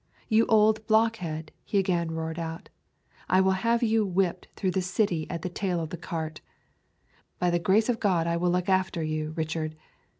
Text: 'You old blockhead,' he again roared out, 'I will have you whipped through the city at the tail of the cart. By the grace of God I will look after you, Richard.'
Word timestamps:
'You 0.29 0.47
old 0.47 0.87
blockhead,' 0.87 1.51
he 1.63 1.77
again 1.77 2.09
roared 2.09 2.39
out, 2.39 2.69
'I 3.29 3.41
will 3.41 3.51
have 3.61 3.83
you 3.83 4.03
whipped 4.03 4.47
through 4.55 4.71
the 4.71 4.81
city 4.81 5.29
at 5.29 5.43
the 5.43 5.47
tail 5.47 5.79
of 5.79 5.91
the 5.91 5.95
cart. 5.95 6.41
By 7.37 7.51
the 7.51 7.59
grace 7.59 7.87
of 7.87 7.99
God 7.99 8.25
I 8.25 8.35
will 8.35 8.49
look 8.49 8.67
after 8.67 9.03
you, 9.03 9.31
Richard.' 9.35 9.75